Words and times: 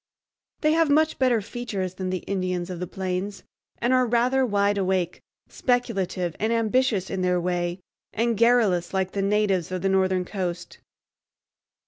They 0.61 0.71
have 0.71 0.89
much 0.89 1.19
better 1.19 1.41
features 1.43 1.93
than 1.93 2.09
the 2.09 2.23
Indians 2.25 2.71
of 2.71 2.79
the 2.79 2.87
plains, 2.87 3.43
and 3.77 3.93
are 3.93 4.07
rather 4.07 4.43
wide 4.43 4.79
awake, 4.79 5.21
speculative 5.47 6.35
and 6.39 6.51
ambitious 6.51 7.11
in 7.11 7.21
their 7.21 7.39
way, 7.39 7.81
and 8.11 8.35
garrulous, 8.35 8.95
like 8.95 9.11
the 9.11 9.21
natives 9.21 9.71
of 9.71 9.83
the 9.83 9.89
northern 9.89 10.25
coast. 10.25 10.79